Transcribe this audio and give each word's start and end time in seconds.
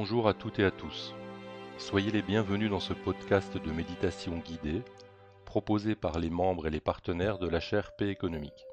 Bonjour 0.00 0.28
à 0.28 0.32
toutes 0.32 0.60
et 0.60 0.64
à 0.64 0.70
tous. 0.70 1.12
Soyez 1.76 2.12
les 2.12 2.22
bienvenus 2.22 2.70
dans 2.70 2.78
ce 2.78 2.92
podcast 2.92 3.56
de 3.56 3.72
méditation 3.72 4.38
guidée 4.38 4.84
proposé 5.44 5.96
par 5.96 6.20
les 6.20 6.30
membres 6.30 6.68
et 6.68 6.70
les 6.70 6.78
partenaires 6.78 7.40
de 7.40 7.48
la 7.48 7.58
chaire 7.58 7.96
Paix 7.96 8.08
économique. 8.08 8.64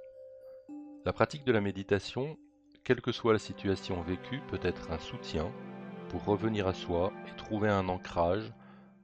La 1.03 1.13
pratique 1.13 1.43
de 1.43 1.51
la 1.51 1.61
méditation, 1.61 2.37
quelle 2.83 3.01
que 3.01 3.11
soit 3.11 3.33
la 3.33 3.39
situation 3.39 4.03
vécue, 4.03 4.39
peut 4.49 4.59
être 4.61 4.91
un 4.91 4.99
soutien 4.99 5.51
pour 6.09 6.25
revenir 6.25 6.67
à 6.67 6.75
soi 6.75 7.11
et 7.27 7.35
trouver 7.37 7.69
un 7.69 7.89
ancrage 7.89 8.53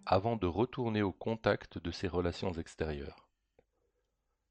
avant 0.05 0.35
de 0.35 0.45
retourner 0.45 1.01
au 1.01 1.11
contact 1.13 1.79
de 1.79 1.89
ses 1.89 2.07
relations 2.07 2.54
extérieures. 2.54 3.27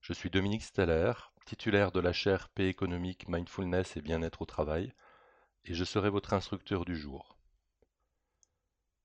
Je 0.01 0.13
suis 0.13 0.31
Dominique 0.31 0.65
Steller, 0.65 1.13
titulaire 1.47 1.93
de 1.93 2.01
la 2.01 2.13
chaire 2.13 2.49
Paix 2.49 2.67
économique, 2.67 3.29
mindfulness 3.29 3.97
et 3.97 4.03
bien-être 4.03 4.43
au 4.43 4.47
travail, 4.47 4.93
et 5.67 5.75
je 5.75 5.85
serai 5.85 6.11
votre 6.11 6.35
instructeur 6.35 6.85
du 6.85 6.97
jour. 6.97 7.40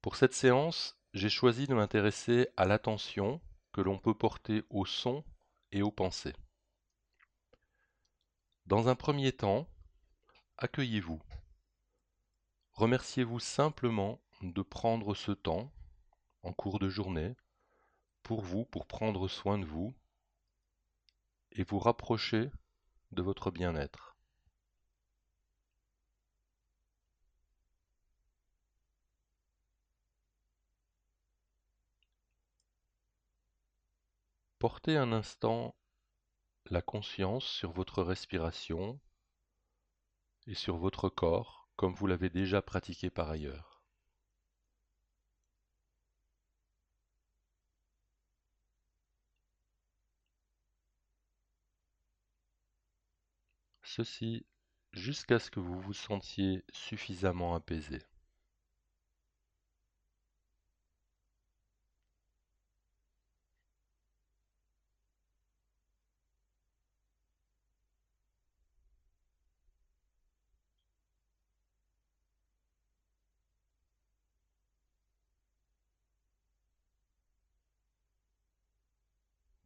Pour 0.05 0.17
cette 0.17 0.35
séance, 0.35 0.95
j'ai 1.15 1.29
choisi 1.29 1.65
de 1.65 1.73
m'intéresser 1.73 2.47
à 2.57 2.67
l'attention 2.67 3.41
que 3.73 3.81
l'on 3.81 3.97
peut 3.97 4.13
porter 4.13 4.63
au 4.69 4.85
son 4.85 5.23
et 5.71 5.81
aux 5.81 5.89
pensées. 5.89 6.35
Dans 8.67 8.87
un 8.87 8.93
premier 8.93 9.31
temps, 9.31 9.67
accueillez-vous. 10.57 11.19
Remerciez-vous 12.73 13.39
simplement 13.39 14.21
de 14.43 14.61
prendre 14.61 15.15
ce 15.15 15.31
temps, 15.31 15.73
en 16.43 16.53
cours 16.53 16.77
de 16.77 16.87
journée, 16.87 17.35
pour 18.21 18.41
vous, 18.41 18.63
pour 18.63 18.85
prendre 18.85 19.27
soin 19.27 19.57
de 19.57 19.65
vous 19.65 19.95
et 21.51 21.63
vous 21.63 21.79
rapprocher 21.79 22.51
de 23.11 23.23
votre 23.23 23.49
bien-être. 23.49 24.14
Portez 34.65 34.97
un 34.97 35.11
instant 35.11 35.75
la 36.71 36.81
conscience 36.81 37.45
sur 37.45 37.71
votre 37.71 38.01
respiration 38.01 38.99
et 40.47 40.55
sur 40.55 40.77
votre 40.77 41.07
corps 41.07 41.69
comme 41.75 41.93
vous 41.93 42.07
l'avez 42.07 42.31
déjà 42.31 42.63
pratiqué 42.63 43.11
par 43.11 43.29
ailleurs. 43.29 43.83
Ceci 53.83 54.47
jusqu'à 54.93 55.37
ce 55.37 55.51
que 55.51 55.59
vous 55.59 55.79
vous 55.79 55.93
sentiez 55.93 56.65
suffisamment 56.73 57.53
apaisé. 57.53 58.01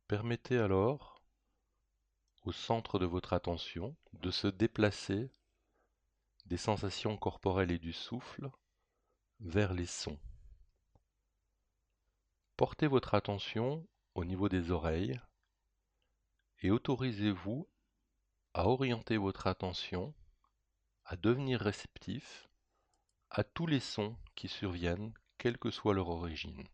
Permettez 0.10 0.58
alors 0.58 1.22
au 2.42 2.52
centre 2.52 2.98
de 2.98 3.06
votre 3.06 3.34
attention 3.34 3.96
de 4.14 4.32
se 4.32 4.48
déplacer 4.48 5.30
des 6.46 6.58
sensations 6.58 7.16
corporelles 7.16 7.70
et 7.70 7.78
du 7.78 7.94
souffle 7.94 8.50
vers 9.40 9.72
les 9.72 9.86
sons. 9.86 10.20
Portez 12.58 12.88
votre 12.88 13.14
attention 13.14 13.88
au 14.16 14.26
niveau 14.26 14.50
des 14.50 14.72
oreilles 14.72 15.22
et 16.64 16.72
autorisez-vous 16.72 17.70
à 18.56 18.66
orienter 18.66 19.18
votre 19.18 19.46
attention, 19.46 20.16
à 21.06 21.18
devenir 21.18 21.60
réceptif 21.60 22.50
à 23.30 23.44
tous 23.44 23.68
les 23.68 23.80
sons 23.80 24.18
qui 24.34 24.48
surviennent, 24.48 25.14
quelle 25.38 25.60
que 25.60 25.70
soit 25.70 25.94
leur 25.94 26.10
origine. 26.10 26.68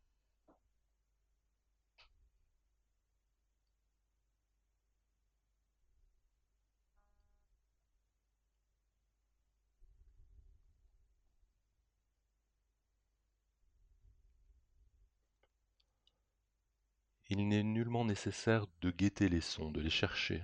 Il 17.28 17.48
n'est 17.48 17.64
nullement 17.64 18.06
nécessaire 18.06 18.68
de 18.82 18.92
guetter 18.92 19.30
les 19.30 19.42
sons, 19.42 19.72
de 19.72 19.82
les 19.82 19.90
chercher, 19.90 20.44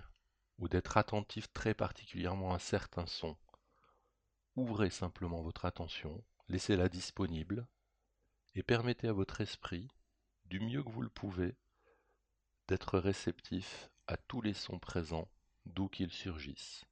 ou 0.57 0.67
d'être 0.67 0.97
attentif 0.97 1.51
très 1.53 1.75
particulièrement 1.75 2.53
à 2.53 2.59
certains 2.59 3.05
sons. 3.05 3.37
Ouvrez 4.55 4.89
simplement 4.89 5.43
votre 5.43 5.65
attention, 5.65 6.23
laissez-la 6.47 6.89
disponible, 6.89 7.67
et 8.55 8.63
permettez 8.63 9.07
à 9.07 9.13
votre 9.13 9.41
esprit, 9.41 9.87
du 10.45 10.59
mieux 10.59 10.83
que 10.83 10.89
vous 10.89 11.03
le 11.03 11.09
pouvez, 11.09 11.55
d'être 12.67 12.97
réceptif 12.97 13.89
à 14.07 14.17
tous 14.17 14.41
les 14.41 14.53
sons 14.53 14.79
présents, 14.79 15.29
d'où 15.65 15.87
qu'ils 15.87 16.11
surgissent. 16.11 16.83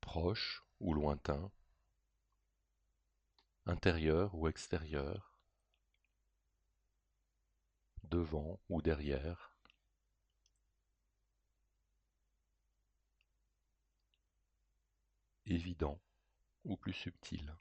Proches 0.00 0.64
ou 0.78 0.94
lointains, 0.94 1.50
intérieurs 3.66 4.34
ou 4.34 4.48
extérieurs, 4.48 5.29
devant 8.20 8.60
ou 8.68 8.82
derrière. 8.82 9.56
Évident 15.46 15.98
ou 16.64 16.76
plus 16.76 16.92
subtil. 16.92 17.54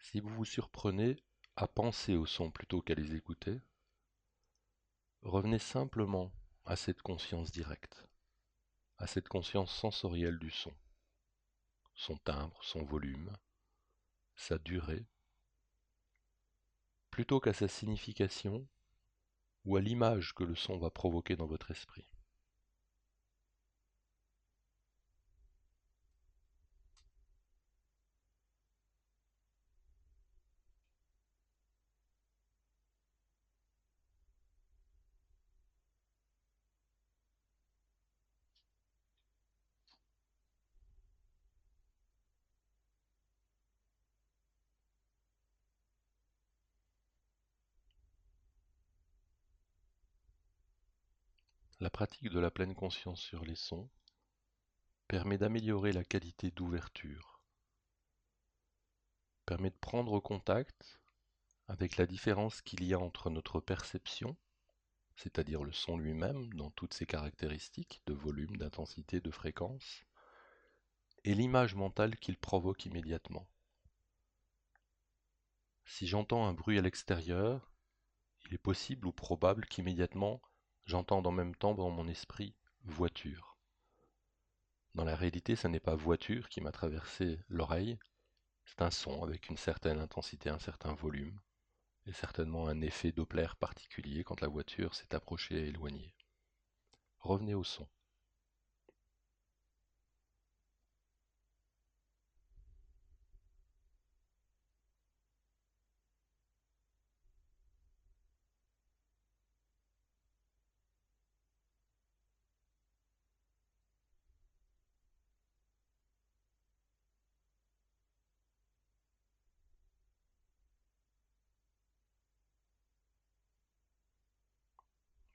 Si 0.00 0.20
vous 0.20 0.30
vous 0.30 0.46
surprenez 0.46 1.18
à 1.60 1.66
penser 1.66 2.14
aux 2.14 2.24
sons 2.24 2.52
plutôt 2.52 2.80
qu'à 2.80 2.94
les 2.94 3.16
écouter, 3.16 3.60
revenez 5.22 5.58
simplement 5.58 6.30
à 6.64 6.76
cette 6.76 7.02
conscience 7.02 7.50
directe, 7.50 8.06
à 8.98 9.08
cette 9.08 9.26
conscience 9.26 9.74
sensorielle 9.74 10.38
du 10.38 10.52
son, 10.52 10.72
son 11.96 12.16
timbre, 12.18 12.62
son 12.62 12.84
volume, 12.84 13.36
sa 14.36 14.56
durée, 14.58 15.04
plutôt 17.10 17.40
qu'à 17.40 17.52
sa 17.52 17.66
signification 17.66 18.64
ou 19.64 19.74
à 19.74 19.80
l'image 19.80 20.36
que 20.36 20.44
le 20.44 20.54
son 20.54 20.78
va 20.78 20.90
provoquer 20.90 21.34
dans 21.34 21.48
votre 21.48 21.72
esprit. 21.72 22.06
La 51.80 51.90
pratique 51.90 52.28
de 52.28 52.40
la 52.40 52.50
pleine 52.50 52.74
conscience 52.74 53.20
sur 53.20 53.44
les 53.44 53.54
sons 53.54 53.88
permet 55.06 55.38
d'améliorer 55.38 55.92
la 55.92 56.02
qualité 56.02 56.50
d'ouverture, 56.50 57.40
permet 59.46 59.70
de 59.70 59.76
prendre 59.76 60.18
contact 60.18 60.98
avec 61.68 61.96
la 61.96 62.06
différence 62.06 62.62
qu'il 62.62 62.82
y 62.82 62.94
a 62.94 62.98
entre 62.98 63.30
notre 63.30 63.60
perception, 63.60 64.36
c'est-à-dire 65.14 65.62
le 65.62 65.70
son 65.70 65.96
lui-même 65.96 66.52
dans 66.54 66.72
toutes 66.72 66.94
ses 66.94 67.06
caractéristiques 67.06 68.02
de 68.06 68.12
volume, 68.12 68.56
d'intensité, 68.56 69.20
de 69.20 69.30
fréquence, 69.30 70.02
et 71.22 71.32
l'image 71.32 71.76
mentale 71.76 72.16
qu'il 72.16 72.38
provoque 72.38 72.86
immédiatement. 72.86 73.46
Si 75.84 76.08
j'entends 76.08 76.44
un 76.44 76.54
bruit 76.54 76.76
à 76.76 76.82
l'extérieur, 76.82 77.70
il 78.46 78.54
est 78.54 78.58
possible 78.58 79.06
ou 79.06 79.12
probable 79.12 79.64
qu'immédiatement 79.66 80.42
J'entends 80.88 81.22
en 81.22 81.32
même 81.32 81.54
temps 81.54 81.74
dans 81.74 81.90
mon 81.90 82.08
esprit 82.08 82.54
voiture. 82.84 83.58
Dans 84.94 85.04
la 85.04 85.16
réalité, 85.16 85.54
ce 85.54 85.68
n'est 85.68 85.80
pas 85.80 85.94
voiture 85.94 86.48
qui 86.48 86.62
m'a 86.62 86.72
traversé 86.72 87.38
l'oreille, 87.50 87.98
c'est 88.64 88.80
un 88.80 88.90
son 88.90 89.22
avec 89.22 89.50
une 89.50 89.58
certaine 89.58 90.00
intensité, 90.00 90.48
un 90.48 90.58
certain 90.58 90.94
volume, 90.94 91.38
et 92.06 92.14
certainement 92.14 92.68
un 92.68 92.80
effet 92.80 93.12
Doppler 93.12 93.48
particulier 93.60 94.24
quand 94.24 94.40
la 94.40 94.48
voiture 94.48 94.94
s'est 94.94 95.14
approchée 95.14 95.56
et 95.56 95.68
éloignée. 95.68 96.14
Revenez 97.18 97.54
au 97.54 97.64
son. 97.64 97.86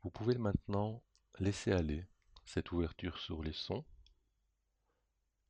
Vous 0.03 0.11
pouvez 0.11 0.37
maintenant 0.37 1.01
laisser 1.39 1.71
aller 1.71 2.05
cette 2.45 2.71
ouverture 2.71 3.17
sur 3.17 3.41
les 3.41 3.53
sons 3.53 3.85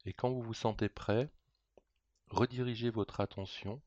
et 0.06 0.14
quand 0.14 0.30
vous 0.30 0.42
vous 0.42 0.54
sentez 0.54 0.90
prêt, 0.90 1.32
redirigez 2.28 2.90
votre 2.90 3.22
attention 3.22 3.82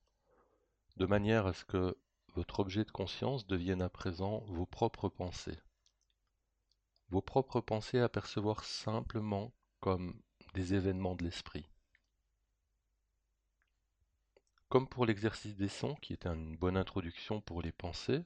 de 0.96 1.06
manière 1.06 1.46
à 1.46 1.52
ce 1.52 1.64
que 1.64 1.96
votre 2.34 2.60
objet 2.60 2.84
de 2.84 2.90
conscience 2.90 3.46
devienne 3.46 3.82
à 3.82 3.88
présent 3.88 4.40
vos 4.46 4.66
propres 4.66 5.08
pensées. 5.08 5.58
Vos 7.08 7.22
propres 7.22 7.60
pensées 7.60 8.00
à 8.00 8.08
percevoir 8.08 8.64
simplement 8.64 9.52
comme 9.80 10.20
des 10.54 10.74
événements 10.74 11.14
de 11.14 11.24
l'esprit. 11.24 11.68
Comme 14.68 14.88
pour 14.88 15.06
l'exercice 15.06 15.56
des 15.56 15.68
sons, 15.68 15.94
qui 15.96 16.12
était 16.12 16.28
une 16.28 16.56
bonne 16.56 16.76
introduction 16.76 17.40
pour 17.40 17.62
les 17.62 17.72
pensées, 17.72 18.24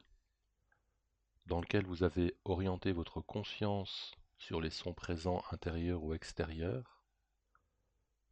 dans 1.50 1.60
lequel 1.60 1.84
vous 1.84 2.04
avez 2.04 2.36
orienté 2.44 2.92
votre 2.92 3.20
conscience 3.20 4.12
sur 4.38 4.60
les 4.60 4.70
sons 4.70 4.94
présents 4.94 5.42
intérieurs 5.50 6.04
ou 6.04 6.14
extérieurs, 6.14 7.02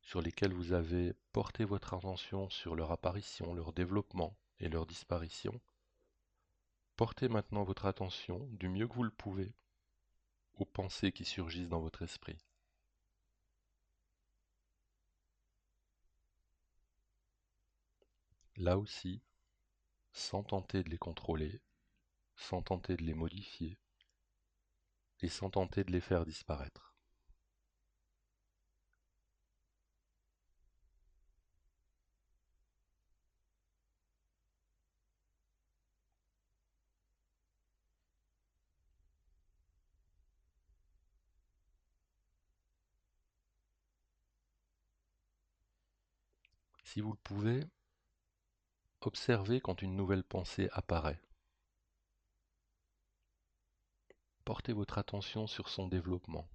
sur 0.00 0.23
lesquels 0.23 0.53
vous 0.53 0.73
avez 0.73 1.15
porté 1.32 1.65
votre 1.65 1.94
attention 1.94 2.49
sur 2.49 2.76
leur 2.76 2.93
apparition, 2.93 3.55
leur 3.55 3.73
développement 3.73 4.37
et 4.61 4.69
leur 4.69 4.87
disparition, 4.87 5.61
portez 6.94 7.29
maintenant 7.29 7.65
votre 7.65 7.87
attention, 7.87 8.38
du 8.53 8.69
mieux 8.69 8.87
que 8.87 8.94
vous 8.94 9.03
le 9.03 9.11
pouvez, 9.11 9.53
aux 10.55 10.65
pensées 10.65 11.11
qui 11.11 11.25
surgissent 11.25 11.69
dans 11.69 11.81
votre 11.81 12.03
esprit. 12.03 12.38
Là 18.56 18.79
aussi, 18.79 19.20
sans 20.12 20.44
tenter 20.44 20.85
de 20.85 20.91
les 20.91 20.99
contrôler, 20.99 21.61
sans 22.38 22.62
tenter 22.62 22.96
de 22.96 23.02
les 23.02 23.14
modifier 23.14 23.76
et 25.20 25.29
sans 25.29 25.50
tenter 25.50 25.85
de 25.85 25.93
les 25.93 26.00
faire 26.00 26.25
disparaître. 26.25 26.94
Si 46.84 47.02
vous 47.02 47.12
le 47.12 47.19
pouvez, 47.19 47.64
observez 49.02 49.61
quand 49.61 49.82
une 49.82 49.94
nouvelle 49.94 50.25
pensée 50.25 50.70
apparaît. 50.73 51.20
Portez 54.48 54.72
votre 54.72 54.96
attention 54.96 55.46
sur 55.46 55.68
son 55.68 55.88
développement, 55.88 56.48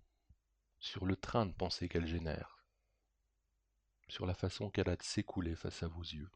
sur 0.80 1.06
le 1.06 1.16
train 1.16 1.46
de 1.46 1.54
pensée 1.54 1.88
qu'elle 1.88 2.08
génère, 2.08 2.66
sur 4.08 4.26
la 4.26 4.34
façon 4.34 4.72
qu'elle 4.72 4.90
a 4.90 4.96
de 4.96 5.04
s'écouler 5.04 5.56
face 5.56 5.84
à 5.84 5.88
vos 5.88 6.02
yeux 6.02 6.32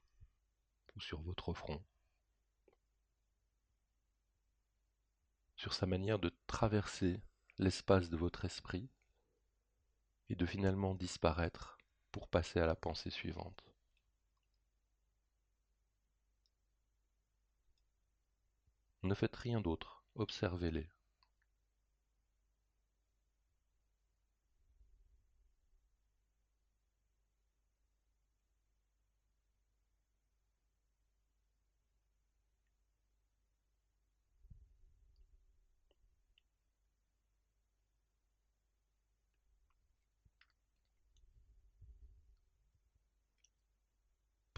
ou 0.95 1.01
sur 1.01 1.19
votre 1.19 1.53
front, 1.53 1.83
sur 5.55 5.73
sa 5.73 5.87
manière 5.87 6.19
de 6.19 6.29
traverser 6.45 7.23
l'espace 7.57 8.11
de 8.11 8.17
votre 8.17 8.45
esprit 8.45 8.91
et 10.29 10.35
de 10.35 10.45
finalement 10.45 10.93
disparaître 10.93 11.79
pour 12.11 12.27
passer 12.27 12.59
à 12.59 12.67
la 12.67 12.75
pensée 12.75 13.09
suivante. 13.09 13.65
Ne 19.01 19.15
faites 19.15 19.37
rien 19.37 19.59
d'autre, 19.59 20.03
observez-les. 20.13 20.87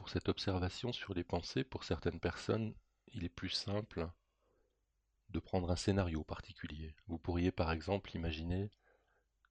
Cette 0.10 0.28
observation 0.28 0.92
sur 0.92 1.14
les 1.14 1.24
pensées, 1.24 1.64
pour 1.64 1.84
certaines 1.84 2.20
personnes, 2.20 2.74
il 3.14 3.24
est 3.24 3.30
plus 3.30 3.50
simple 3.50 4.10
de 5.30 5.40
prendre 5.40 5.70
un 5.70 5.76
scénario 5.76 6.24
particulier. 6.24 6.96
Vous 7.08 7.20
pourriez 7.20 7.52
par 7.52 7.72
exemple 7.72 8.16
imaginer 8.16 8.72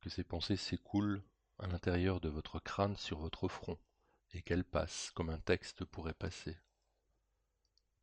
que 0.00 0.10
ces 0.10 0.24
pensées 0.24 0.56
s'écoulent 0.56 1.22
à 1.60 1.68
l'intérieur 1.68 2.20
de 2.20 2.28
votre 2.28 2.58
crâne 2.58 2.96
sur 2.96 3.18
votre 3.18 3.46
front 3.46 3.78
et 4.32 4.42
qu'elles 4.42 4.64
passent 4.64 5.12
comme 5.14 5.30
un 5.30 5.38
texte 5.38 5.84
pourrait 5.84 6.12
passer. 6.12 6.58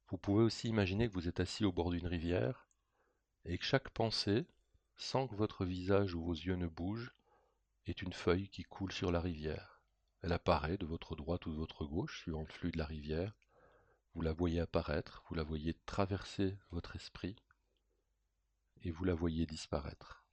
Vous 0.07 0.17
pouvez 0.17 0.43
aussi 0.43 0.69
imaginer 0.69 1.09
que 1.09 1.13
vous 1.13 1.27
êtes 1.27 1.41
assis 1.41 1.65
au 1.65 1.73
bord 1.73 1.91
d'une 1.91 2.07
rivière 2.07 2.69
et 3.43 3.57
que 3.57 3.65
chaque 3.65 3.89
pensée, 3.89 4.45
sans 4.95 5.27
que 5.27 5.35
votre 5.35 5.65
visage 5.65 6.13
ou 6.13 6.23
vos 6.23 6.33
yeux 6.33 6.55
ne 6.55 6.67
bougent, 6.67 7.13
est 7.85 8.01
une 8.01 8.13
feuille 8.13 8.47
qui 8.47 8.63
coule 8.63 8.91
sur 8.91 9.11
la 9.11 9.19
rivière. 9.19 9.74
Elle 10.25 10.33
apparaît 10.33 10.79
de 10.79 10.87
votre 10.87 11.15
droite 11.15 11.45
ou 11.45 11.51
de 11.51 11.57
votre 11.57 11.85
gauche, 11.85 12.21
suivant 12.21 12.41
le 12.41 12.47
flux 12.47 12.71
de 12.71 12.79
la 12.79 12.87
rivière. 12.87 13.35
Vous 14.15 14.21
la 14.21 14.33
voyez 14.33 14.59
apparaître, 14.59 15.23
vous 15.29 15.35
la 15.35 15.43
voyez 15.43 15.75
traverser 15.85 16.57
votre 16.71 16.95
esprit, 16.95 17.35
et 18.81 18.89
vous 18.89 19.03
la 19.03 19.13
voyez 19.13 19.45
disparaître. 19.45 20.25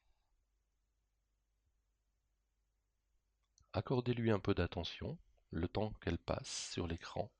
Accordez-lui 3.74 4.30
un 4.30 4.38
peu 4.38 4.54
d'attention, 4.54 5.18
le 5.50 5.68
temps 5.68 5.92
qu'elle 6.00 6.16
passe 6.16 6.70
sur 6.72 6.86
l'écran, 6.86 7.30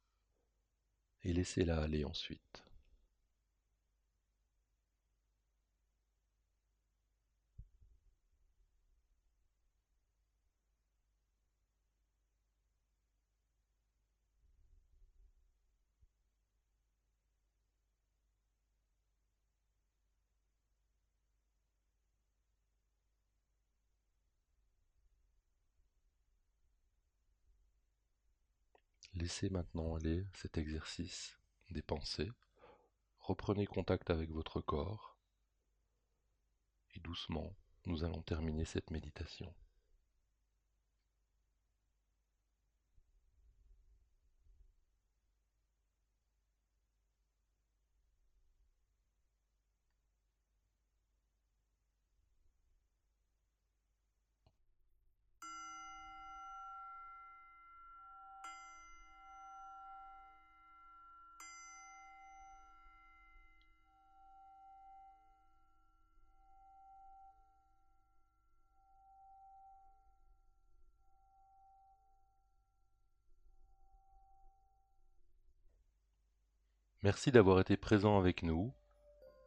et 1.23 1.33
laissez-la 1.33 1.81
aller 1.81 2.05
ensuite. 2.05 2.65
Laissez 29.23 29.51
maintenant 29.51 29.95
aller 29.95 30.27
cet 30.35 30.59
exercice 30.59 31.39
des 31.71 31.81
pensées. 31.81 32.33
Reprenez 33.21 33.67
contact 33.67 34.11
avec 34.11 34.33
votre 34.33 34.61
corps. 34.61 35.17
Et 36.97 36.99
doucement, 36.99 37.55
nous 37.87 38.03
allons 38.03 38.23
terminer 38.23 38.65
cette 38.65 38.91
méditation. 38.91 39.55
Merci 77.03 77.33
d'avoir 77.33 77.59
été 77.59 77.77
présent 77.77 78.17
avec 78.17 78.45
nous. 78.45 78.73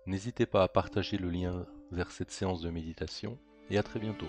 N'hésitez 0.07 0.45
pas 0.45 0.63
à 0.63 0.67
partager 0.67 1.17
le 1.17 1.29
lien 1.29 1.65
vers 1.89 2.11
cette 2.11 2.31
séance 2.31 2.61
de 2.61 2.69
méditation 2.69 3.39
et 3.69 3.77
à 3.77 3.83
très 3.83 3.99
bientôt. 3.99 4.27